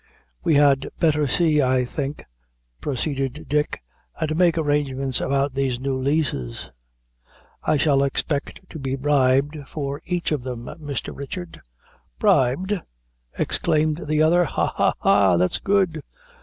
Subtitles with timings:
[0.43, 2.25] "We had better see, I think,"
[2.81, 3.83] proceeded Dick,
[4.19, 6.71] "and make arrangements about these new leases."
[7.61, 11.15] "I shall expect to be bribed for each of them, Mr.
[11.15, 11.61] Richard."
[12.17, 12.81] "Bribed!"
[13.37, 15.37] exclaimed the other, "ha, ha, ha!
[15.37, 16.01] that's good."